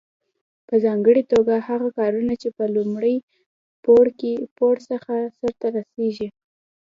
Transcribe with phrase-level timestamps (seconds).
[0.67, 3.15] په ځانګړي توګه هغه کارونه چې له لومړي
[4.55, 6.27] پوړ څخه پورته سرته رسیږي.